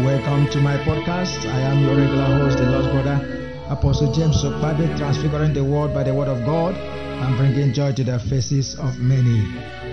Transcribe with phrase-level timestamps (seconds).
[0.00, 1.44] to my podcast.
[1.44, 3.20] I am your regular host, the Lord's brother,
[3.68, 8.02] Apostle James Okpabe, transfiguring the world by the word of God and bringing joy to
[8.02, 9.44] the faces of many.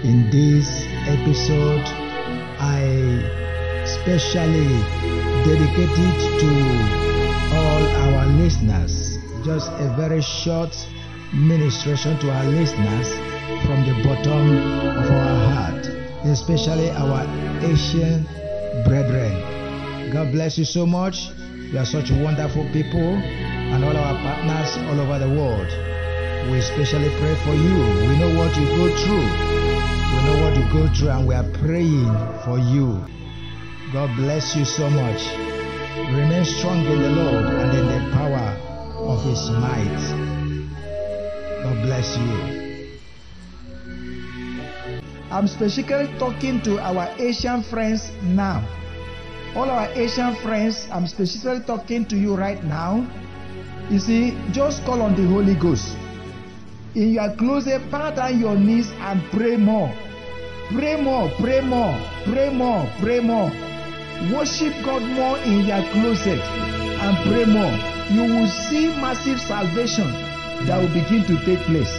[0.07, 1.83] In this episode,
[2.57, 3.19] I
[3.83, 4.79] specially
[5.43, 6.51] dedicate it to
[7.57, 9.17] all our listeners.
[9.43, 10.73] Just a very short
[11.33, 13.11] ministration to our listeners
[13.67, 14.57] from the bottom
[14.97, 15.85] of our heart,
[16.23, 17.27] especially our
[17.61, 18.23] Asian
[18.85, 19.56] brethren.
[20.11, 21.29] God bless you so much.
[21.71, 25.67] You are such wonderful people and all our partners all over the world.
[26.49, 27.75] We especially pray for you.
[28.07, 29.27] We know what you go through.
[29.27, 32.07] We know what you go through and we are praying
[32.45, 33.03] for you.
[33.91, 35.27] God bless you so much.
[36.15, 38.55] Remain strong in the Lord and in the power
[38.95, 40.63] of His might.
[41.63, 42.57] God bless you.
[45.29, 48.63] I'm specifically talking to our Asian friends now.
[49.55, 53.05] All our Asian friends, I'm specifically talking to you right now.
[53.89, 55.95] You see, just call on the Holy Ghost.
[56.95, 59.93] In your closet, bow down your knees and pray more.
[60.73, 61.95] Pray more, pray more,
[62.25, 63.49] pray more, pray more.
[64.33, 67.71] Worship God more in your closet and pray more.
[68.11, 70.11] You will see massive salvation
[70.65, 71.91] that will begin to take place.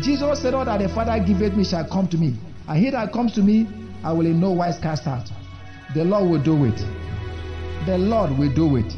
[0.00, 2.36] Jesus said, All that the Father giveth me shall come to me.
[2.68, 3.66] And he that comes to me,
[4.04, 5.28] I will in no wise cast out.
[5.94, 6.76] The Lord will do it.
[7.86, 8.92] The Lord will do it.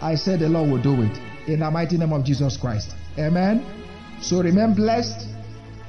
[0.00, 1.18] I said the Lord will do it.
[1.48, 2.94] In the mighty name of Jesus Christ.
[3.18, 3.64] Amen.
[4.20, 5.26] So remain blessed.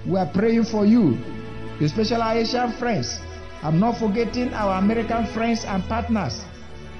[0.05, 1.17] We are praying for you,
[1.81, 3.19] especially our Asian friends.
[3.63, 6.41] I'm not forgetting our American friends and partners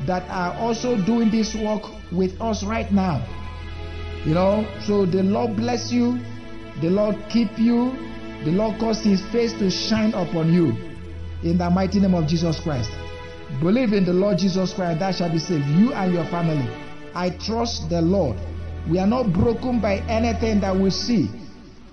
[0.07, 3.23] that are also doing this work with us right now.
[4.25, 6.19] You know, so the Lord bless you,
[6.81, 7.91] the Lord keep you,
[8.43, 10.75] the Lord cause his face to shine upon you
[11.43, 12.89] in the mighty name of Jesus Christ.
[13.61, 16.69] Believe in the Lord Jesus Christ, that shall be saved, you and your family.
[17.13, 18.37] I trust the Lord.
[18.89, 21.29] We are not broken by anything that we see.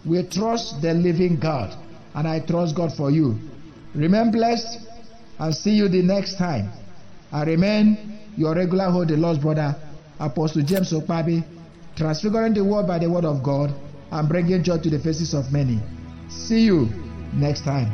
[0.05, 1.77] We trust the living God,
[2.15, 3.39] and I trust God for you.
[3.95, 4.79] Remain blessed
[5.39, 6.73] and see you the next time.
[7.31, 9.77] I remain your regular host, the Lord's brother,
[10.19, 11.45] Apostle James Okpabi,
[11.97, 13.73] transfiguring the world by the word of God
[14.11, 15.81] and bringing joy to the faces of many.
[16.29, 16.89] See you
[17.33, 17.93] next time.